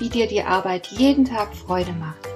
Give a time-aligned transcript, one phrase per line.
[0.00, 2.26] wie dir die Arbeit jeden Tag Freude macht.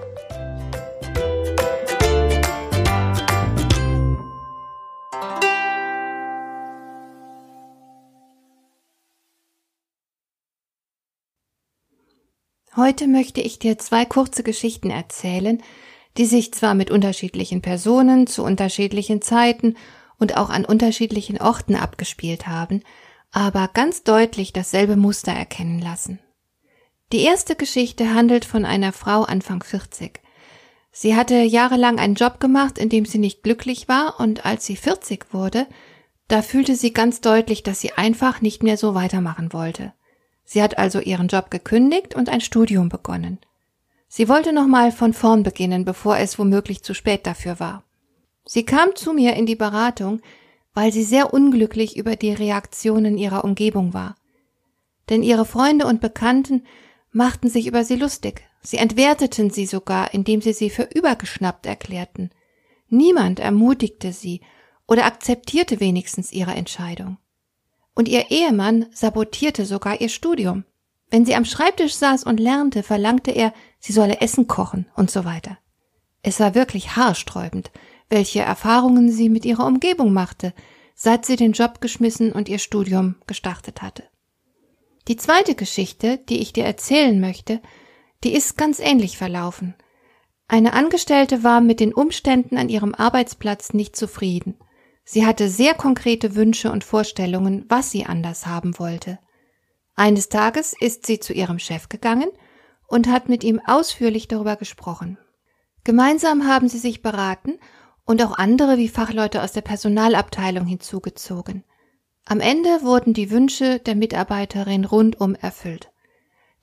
[12.76, 15.62] Heute möchte ich dir zwei kurze Geschichten erzählen,
[16.18, 19.76] die sich zwar mit unterschiedlichen Personen zu unterschiedlichen Zeiten
[20.18, 22.82] und auch an unterschiedlichen Orten abgespielt haben,
[23.30, 26.18] aber ganz deutlich dasselbe Muster erkennen lassen.
[27.14, 30.20] Die erste Geschichte handelt von einer Frau Anfang 40.
[30.90, 34.74] Sie hatte jahrelang einen Job gemacht, in dem sie nicht glücklich war, und als sie
[34.74, 35.68] 40 wurde,
[36.26, 39.92] da fühlte sie ganz deutlich, dass sie einfach nicht mehr so weitermachen wollte.
[40.44, 43.38] Sie hat also ihren Job gekündigt und ein Studium begonnen.
[44.08, 47.84] Sie wollte nochmal von vorn beginnen, bevor es womöglich zu spät dafür war.
[48.44, 50.20] Sie kam zu mir in die Beratung,
[50.72, 54.16] weil sie sehr unglücklich über die Reaktionen ihrer Umgebung war.
[55.10, 56.64] Denn ihre Freunde und Bekannten
[57.14, 58.42] machten sich über sie lustig.
[58.60, 62.30] Sie entwerteten sie sogar, indem sie sie für übergeschnappt erklärten.
[62.88, 64.40] Niemand ermutigte sie
[64.86, 67.18] oder akzeptierte wenigstens ihre Entscheidung.
[67.94, 70.64] Und ihr Ehemann sabotierte sogar ihr Studium.
[71.10, 75.24] Wenn sie am Schreibtisch saß und lernte, verlangte er, sie solle Essen kochen und so
[75.24, 75.58] weiter.
[76.22, 77.70] Es war wirklich haarsträubend,
[78.08, 80.52] welche Erfahrungen sie mit ihrer Umgebung machte,
[80.94, 84.04] seit sie den Job geschmissen und ihr Studium gestartet hatte.
[85.06, 87.60] Die zweite Geschichte, die ich dir erzählen möchte,
[88.22, 89.74] die ist ganz ähnlich verlaufen.
[90.48, 94.56] Eine Angestellte war mit den Umständen an ihrem Arbeitsplatz nicht zufrieden.
[95.04, 99.18] Sie hatte sehr konkrete Wünsche und Vorstellungen, was sie anders haben wollte.
[99.94, 102.28] Eines Tages ist sie zu ihrem Chef gegangen
[102.88, 105.18] und hat mit ihm ausführlich darüber gesprochen.
[105.84, 107.58] Gemeinsam haben sie sich beraten
[108.06, 111.64] und auch andere wie Fachleute aus der Personalabteilung hinzugezogen.
[112.26, 115.90] Am Ende wurden die Wünsche der Mitarbeiterin rundum erfüllt.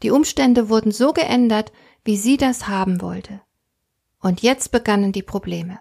[0.02, 1.72] Die Umstände wurden so geändert,
[2.04, 3.42] wie sie das haben wollte.
[4.20, 5.80] Und jetzt begannen die Probleme.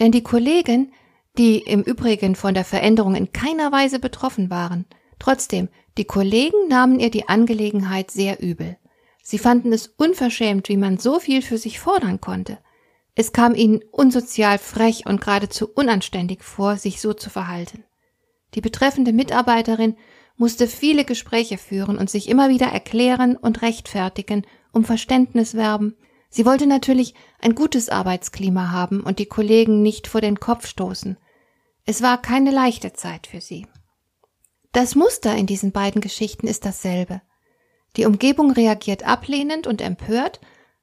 [0.00, 0.92] Denn die Kollegen,
[1.36, 4.84] die im Übrigen von der Veränderung in keiner Weise betroffen waren,
[5.20, 8.76] trotzdem, die Kollegen nahmen ihr die Angelegenheit sehr übel.
[9.22, 12.58] Sie fanden es unverschämt, wie man so viel für sich fordern konnte.
[13.14, 17.84] Es kam ihnen unsozial frech und geradezu unanständig vor, sich so zu verhalten.
[18.54, 19.96] Die betreffende Mitarbeiterin
[20.36, 25.96] musste viele Gespräche führen und sich immer wieder erklären und rechtfertigen, um Verständnis werben.
[26.30, 31.16] Sie wollte natürlich ein gutes Arbeitsklima haben und die Kollegen nicht vor den Kopf stoßen.
[31.84, 33.66] Es war keine leichte Zeit für sie.
[34.72, 37.22] Das Muster in diesen beiden Geschichten ist dasselbe.
[37.96, 40.40] Die Umgebung reagiert ablehnend und empört,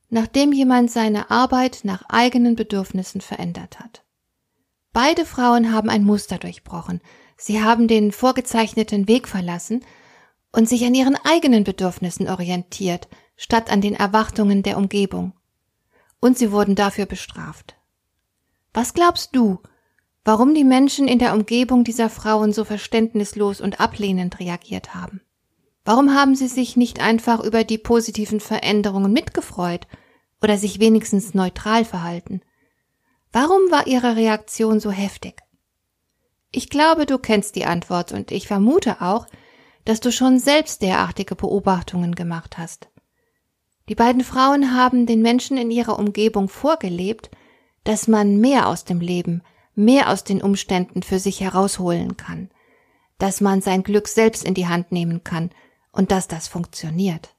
[0.10, 4.05] nachdem jemand seine Arbeit nach eigenen Bedürfnissen verändert hat.
[4.96, 7.02] Beide Frauen haben ein Muster durchbrochen,
[7.36, 9.84] Sie haben den vorgezeichneten Weg verlassen
[10.54, 15.34] und sich an ihren eigenen Bedürfnissen orientiert, statt an den Erwartungen der Umgebung.
[16.22, 17.76] Und sie wurden dafür bestraft.
[18.74, 19.60] Was glaubst du,
[20.24, 25.20] warum die Menschen in der Umgebung dieser Frauen so verständnislos und ablehnend reagiert haben?
[25.84, 29.88] Warum haben sie sich nicht einfach über die positiven Veränderungen mitgefreut
[30.42, 32.40] oder sich wenigstens neutral verhalten?
[33.36, 35.44] Warum war ihre Reaktion so heftig?
[36.52, 39.28] Ich glaube, du kennst die Antwort und ich vermute auch,
[39.84, 42.88] dass du schon selbst derartige Beobachtungen gemacht hast.
[43.90, 47.30] Die beiden Frauen haben den Menschen in ihrer Umgebung vorgelebt,
[47.84, 49.42] dass man mehr aus dem Leben,
[49.74, 52.50] mehr aus den Umständen für sich herausholen kann,
[53.18, 55.50] dass man sein Glück selbst in die Hand nehmen kann
[55.92, 57.36] und dass das funktioniert,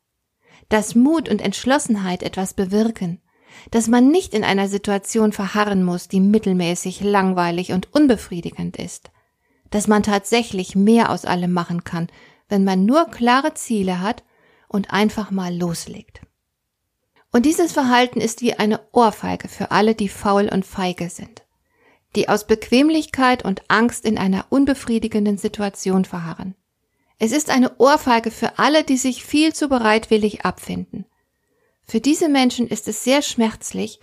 [0.69, 3.23] dass Mut und Entschlossenheit etwas bewirken,
[3.71, 9.11] dass man nicht in einer Situation verharren muss, die mittelmäßig, langweilig und unbefriedigend ist,
[9.71, 12.09] dass man tatsächlich mehr aus allem machen kann,
[12.49, 14.23] wenn man nur klare Ziele hat
[14.69, 16.21] und einfach mal loslegt.
[17.33, 21.45] Und dieses Verhalten ist wie eine Ohrfeige für alle, die faul und feige sind,
[22.15, 26.55] die aus Bequemlichkeit und Angst in einer unbefriedigenden Situation verharren.
[27.19, 31.07] Es ist eine Ohrfeige für alle, die sich viel zu bereitwillig abfinden,
[31.87, 34.00] für diese Menschen ist es sehr schmerzlich,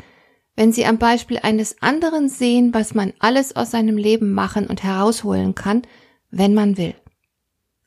[0.56, 4.84] wenn sie am Beispiel eines anderen sehen, was man alles aus seinem Leben machen und
[4.84, 5.82] herausholen kann,
[6.30, 6.96] wenn man will.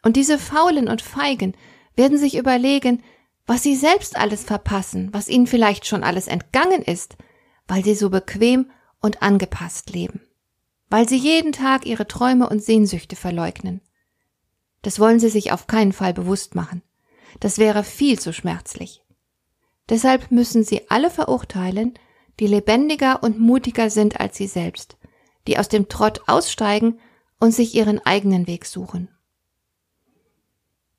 [0.03, 1.55] Und diese Faulen und Feigen
[1.95, 3.03] werden sich überlegen,
[3.47, 7.17] was sie selbst alles verpassen, was ihnen vielleicht schon alles entgangen ist,
[7.69, 8.71] weil sie so bequem
[9.01, 10.21] und angepasst leben,
[10.91, 13.81] weil sie jeden Tag ihre Träume und Sehnsüchte verleugnen.
[14.83, 16.83] Das wollen sie sich auf keinen Fall bewusst machen.
[17.41, 19.03] Das wäre viel zu schmerzlich.
[19.89, 21.95] Deshalb müssen sie alle verurteilen,
[22.41, 24.97] die lebendiger und mutiger sind als sie selbst,
[25.47, 26.99] die aus dem Trott aussteigen
[27.39, 29.09] und sich ihren eigenen Weg suchen.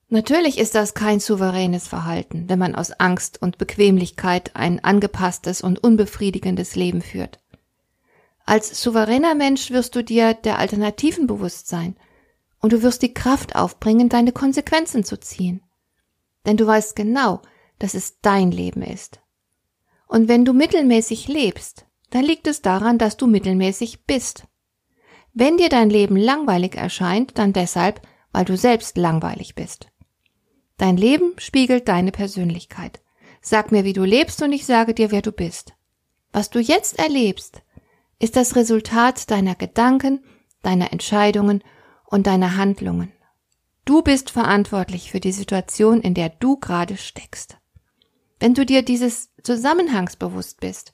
[0.09, 5.83] Natürlich ist das kein souveränes Verhalten, wenn man aus Angst und Bequemlichkeit ein angepasstes und
[5.83, 7.39] unbefriedigendes Leben führt.
[8.45, 11.97] Als souveräner Mensch wirst du dir der Alternativen bewusst sein
[12.61, 15.61] und du wirst die Kraft aufbringen, deine Konsequenzen zu ziehen.
[16.45, 17.41] Denn du weißt genau,
[17.79, 19.19] dass es dein Leben ist.
[20.07, 24.47] Und wenn du mittelmäßig lebst, dann liegt es daran, dass du mittelmäßig bist.
[25.33, 28.01] Wenn dir dein Leben langweilig erscheint, dann deshalb,
[28.31, 29.89] weil du selbst langweilig bist.
[30.77, 33.01] Dein Leben spiegelt deine Persönlichkeit.
[33.41, 35.73] Sag mir, wie du lebst und ich sage dir, wer du bist.
[36.31, 37.61] Was du jetzt erlebst,
[38.19, 40.23] ist das Resultat deiner Gedanken,
[40.61, 41.63] deiner Entscheidungen
[42.05, 43.11] und deiner Handlungen.
[43.85, 47.57] Du bist verantwortlich für die Situation, in der du gerade steckst.
[48.39, 50.93] Wenn du dir dieses Zusammenhangs bewusst bist,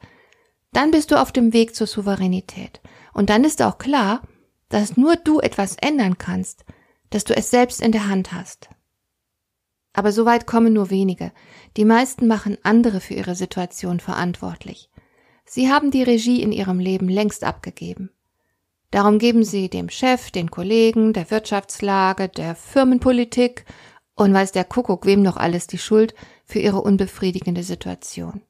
[0.71, 2.81] dann bist du auf dem Weg zur Souveränität.
[3.13, 4.21] Und dann ist auch klar,
[4.69, 6.65] dass nur du etwas ändern kannst,
[7.09, 8.69] dass du es selbst in der Hand hast.
[9.93, 11.31] Aber so weit kommen nur wenige.
[11.77, 14.89] Die meisten machen andere für ihre Situation verantwortlich.
[15.45, 18.09] Sie haben die Regie in ihrem Leben längst abgegeben.
[18.89, 23.65] Darum geben sie dem Chef, den Kollegen, der Wirtschaftslage, der Firmenpolitik
[24.15, 26.13] und weiß der Kuckuck wem noch alles die Schuld
[26.45, 28.41] für ihre unbefriedigende Situation.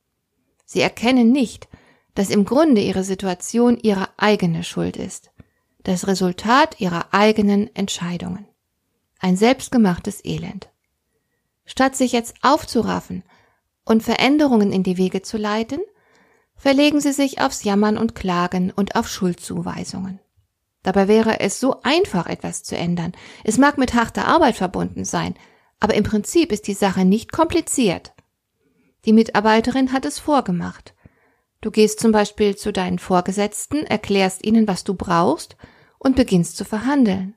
[0.65, 1.67] Sie erkennen nicht,
[2.15, 5.31] dass im Grunde ihre Situation ihre eigene Schuld ist,
[5.83, 8.47] das Resultat ihrer eigenen Entscheidungen.
[9.19, 10.69] Ein selbstgemachtes Elend.
[11.65, 13.23] Statt sich jetzt aufzuraffen
[13.85, 15.79] und Veränderungen in die Wege zu leiten,
[16.55, 20.19] verlegen sie sich aufs Jammern und Klagen und auf Schuldzuweisungen.
[20.83, 23.13] Dabei wäre es so einfach, etwas zu ändern.
[23.43, 25.35] Es mag mit harter Arbeit verbunden sein,
[25.83, 28.13] aber im Prinzip ist die Sache nicht kompliziert.
[29.03, 30.95] Die Mitarbeiterin hat es vorgemacht.
[31.59, 35.57] Du gehst zum Beispiel zu deinen Vorgesetzten, erklärst ihnen, was du brauchst
[35.99, 37.35] und beginnst zu verhandeln.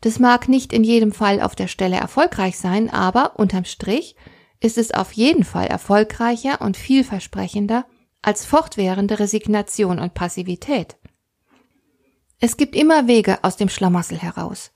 [0.00, 4.16] Das mag nicht in jedem Fall auf der Stelle erfolgreich sein, aber unterm Strich
[4.58, 7.86] ist es auf jeden Fall erfolgreicher und vielversprechender
[8.22, 10.96] als fortwährende Resignation und Passivität.
[12.40, 14.72] Es gibt immer Wege aus dem Schlamassel heraus.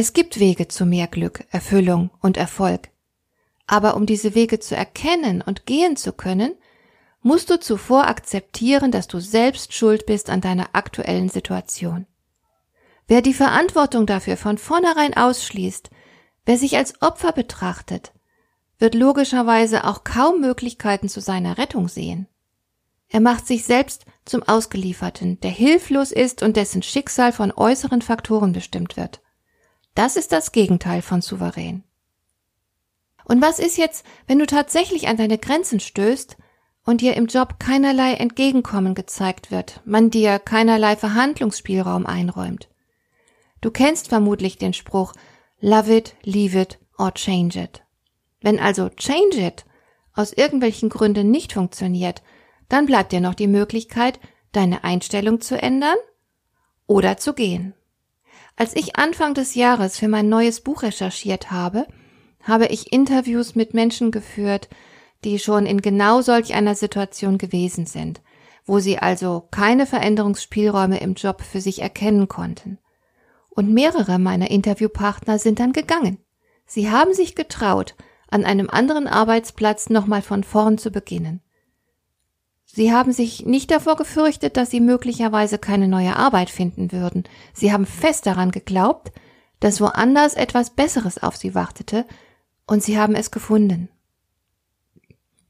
[0.00, 2.90] Es gibt Wege zu mehr Glück, Erfüllung und Erfolg.
[3.66, 6.54] Aber um diese Wege zu erkennen und gehen zu können,
[7.20, 12.06] musst du zuvor akzeptieren, dass du selbst schuld bist an deiner aktuellen Situation.
[13.08, 15.90] Wer die Verantwortung dafür von vornherein ausschließt,
[16.46, 18.12] wer sich als Opfer betrachtet,
[18.78, 22.28] wird logischerweise auch kaum Möglichkeiten zu seiner Rettung sehen.
[23.08, 28.52] Er macht sich selbst zum Ausgelieferten, der hilflos ist und dessen Schicksal von äußeren Faktoren
[28.52, 29.22] bestimmt wird.
[29.98, 31.82] Das ist das Gegenteil von souverän.
[33.24, 36.36] Und was ist jetzt, wenn du tatsächlich an deine Grenzen stößt
[36.84, 42.68] und dir im Job keinerlei Entgegenkommen gezeigt wird, man dir keinerlei Verhandlungsspielraum einräumt?
[43.60, 45.14] Du kennst vermutlich den Spruch
[45.58, 47.82] Love it, leave it or change it.
[48.40, 49.64] Wenn also change it
[50.14, 52.22] aus irgendwelchen Gründen nicht funktioniert,
[52.68, 54.20] dann bleibt dir noch die Möglichkeit,
[54.52, 55.96] deine Einstellung zu ändern
[56.86, 57.74] oder zu gehen.
[58.58, 61.86] Als ich Anfang des Jahres für mein neues Buch recherchiert habe,
[62.42, 64.68] habe ich Interviews mit Menschen geführt,
[65.22, 68.20] die schon in genau solch einer Situation gewesen sind,
[68.66, 72.78] wo sie also keine Veränderungsspielräume im Job für sich erkennen konnten.
[73.48, 76.18] Und mehrere meiner Interviewpartner sind dann gegangen.
[76.66, 77.94] Sie haben sich getraut,
[78.28, 81.42] an einem anderen Arbeitsplatz nochmal von vorn zu beginnen.
[82.70, 87.24] Sie haben sich nicht davor gefürchtet, dass sie möglicherweise keine neue Arbeit finden würden.
[87.54, 89.10] Sie haben fest daran geglaubt,
[89.58, 92.04] dass woanders etwas Besseres auf sie wartete,
[92.66, 93.88] und sie haben es gefunden.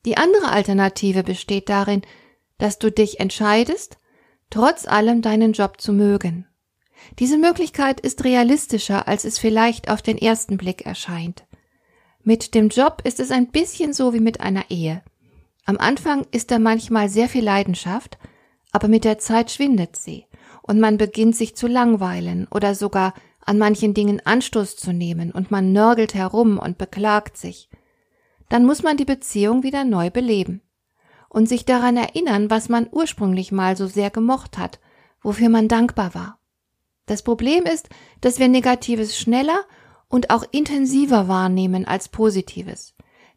[0.05, 2.03] Die andere Alternative besteht darin,
[2.57, 3.99] dass du dich entscheidest,
[4.49, 6.47] trotz allem deinen Job zu mögen.
[7.19, 11.45] Diese Möglichkeit ist realistischer, als es vielleicht auf den ersten Blick erscheint.
[12.23, 15.03] Mit dem Job ist es ein bisschen so wie mit einer Ehe.
[15.69, 18.17] Am Anfang ist da manchmal sehr viel Leidenschaft,
[18.73, 20.25] aber mit der Zeit schwindet sie
[20.63, 23.13] und man beginnt sich zu langweilen oder sogar
[23.45, 27.69] an manchen Dingen Anstoß zu nehmen und man nörgelt herum und beklagt sich.
[28.49, 30.63] Dann muss man die Beziehung wieder neu beleben
[31.29, 34.81] und sich daran erinnern, was man ursprünglich mal so sehr gemocht hat,
[35.21, 36.41] wofür man dankbar war.
[37.05, 37.91] Das Problem ist,
[38.23, 39.61] dass wir Negatives schneller
[40.09, 42.95] und auch intensiver wahrnehmen als Positives.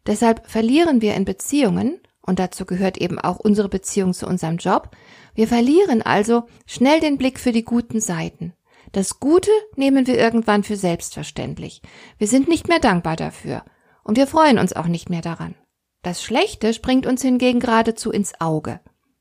[0.07, 4.91] Deshalb verlieren wir in Beziehungen, und dazu gehört eben auch unsere Beziehung zu unserem Job,
[5.33, 8.53] wir verlieren also schnell den Blick für die guten Seiten.
[8.91, 11.81] Das Gute nehmen wir irgendwann für selbstverständlich.
[12.17, 13.63] Wir sind nicht mehr dankbar dafür.
[14.03, 15.55] Und wir freuen uns auch nicht mehr daran.
[16.01, 18.79] Das Schlechte springt uns hingegen geradezu ins Auge.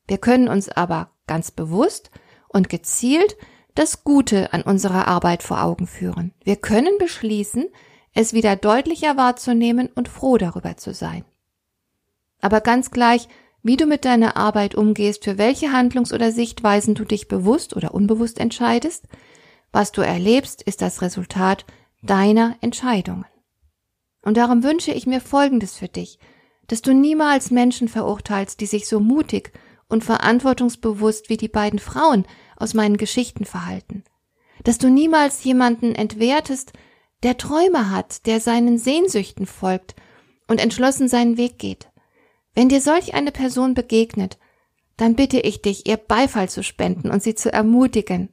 [0.09, 2.11] Wir können uns aber ganz bewusst
[2.49, 3.37] und gezielt
[3.75, 6.35] das Gute an unserer Arbeit vor Augen führen.
[6.43, 7.67] Wir können beschließen,
[8.13, 11.25] es wieder deutlicher wahrzunehmen und froh darüber zu sein.
[12.41, 13.29] Aber ganz gleich,
[13.63, 17.95] wie du mit deiner Arbeit umgehst, für welche Handlungs- oder Sichtweisen du dich bewusst oder
[17.95, 19.07] unbewusst entscheidest,
[19.73, 21.65] was du erlebst, ist das Resultat
[22.03, 23.27] deiner Entscheidungen.
[24.23, 26.19] Und darum wünsche ich mir Folgendes für dich,
[26.67, 29.53] dass du niemals Menschen verurteilst, die sich so mutig
[29.89, 34.05] und verantwortungsbewusst wie die beiden Frauen aus meinen Geschichten verhalten.
[34.63, 36.73] Dass du niemals jemanden entwertest,
[37.23, 39.95] der Träume hat, der seinen Sehnsüchten folgt
[40.49, 41.90] und entschlossen seinen Weg geht.
[42.55, 44.39] Wenn dir solch eine Person begegnet,
[44.97, 48.29] dann bitte ich dich, ihr Beifall zu spenden und sie zu ermutigen.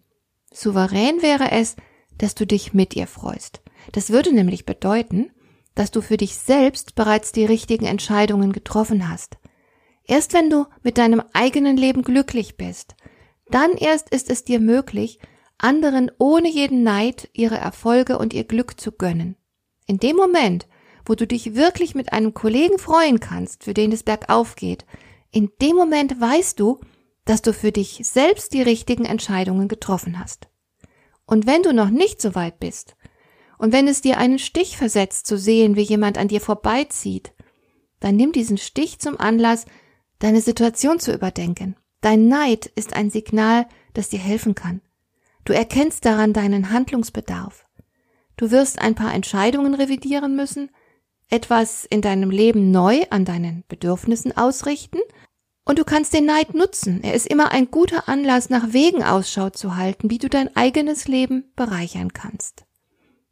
[0.51, 1.75] Souverän wäre es,
[2.17, 3.61] dass du dich mit ihr freust.
[3.91, 5.31] Das würde nämlich bedeuten,
[5.75, 9.37] dass du für dich selbst bereits die richtigen Entscheidungen getroffen hast.
[10.05, 12.95] Erst wenn du mit deinem eigenen Leben glücklich bist,
[13.49, 15.19] dann erst ist es dir möglich,
[15.57, 19.35] anderen ohne jeden Neid ihre Erfolge und ihr Glück zu gönnen.
[19.85, 20.67] In dem Moment,
[21.07, 24.85] wo du dich wirklich mit einem Kollegen freuen kannst, für den es bergauf geht,
[25.31, 26.79] in dem Moment weißt du,
[27.25, 30.47] dass du für dich selbst die richtigen Entscheidungen getroffen hast.
[31.25, 32.95] Und wenn du noch nicht so weit bist,
[33.57, 37.33] und wenn es dir einen Stich versetzt zu sehen, wie jemand an dir vorbeizieht,
[37.99, 39.65] dann nimm diesen Stich zum Anlass,
[40.19, 41.75] deine Situation zu überdenken.
[42.01, 44.81] Dein Neid ist ein Signal, das dir helfen kann.
[45.43, 47.65] Du erkennst daran deinen Handlungsbedarf.
[48.35, 50.69] Du wirst ein paar Entscheidungen revidieren müssen,
[51.29, 54.99] etwas in deinem Leben neu an deinen Bedürfnissen ausrichten
[55.65, 57.03] und du kannst den Neid nutzen.
[57.03, 61.07] Er ist immer ein guter Anlass, nach Wegen Ausschau zu halten, wie du dein eigenes
[61.07, 62.65] Leben bereichern kannst.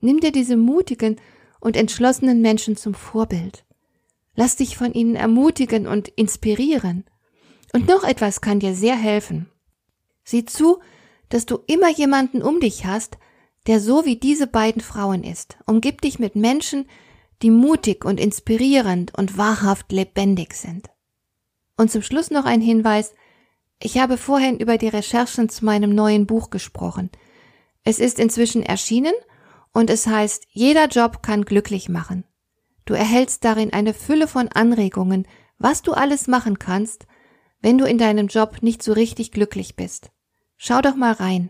[0.01, 1.15] Nimm dir diese mutigen
[1.61, 3.65] und entschlossenen Menschen zum Vorbild.
[4.35, 7.05] Lass dich von ihnen ermutigen und inspirieren.
[7.71, 9.49] Und noch etwas kann dir sehr helfen.
[10.25, 10.79] Sieh zu,
[11.29, 13.17] dass du immer jemanden um dich hast,
[13.67, 15.57] der so wie diese beiden Frauen ist.
[15.65, 16.85] Umgib dich mit Menschen,
[17.41, 20.89] die mutig und inspirierend und wahrhaft lebendig sind.
[21.77, 23.13] Und zum Schluss noch ein Hinweis.
[23.79, 27.09] Ich habe vorhin über die Recherchen zu meinem neuen Buch gesprochen.
[27.83, 29.13] Es ist inzwischen erschienen
[29.73, 32.23] und es heißt, jeder Job kann glücklich machen.
[32.85, 35.27] Du erhältst darin eine Fülle von Anregungen,
[35.57, 37.07] was du alles machen kannst,
[37.61, 40.11] wenn du in deinem Job nicht so richtig glücklich bist.
[40.57, 41.49] Schau doch mal rein.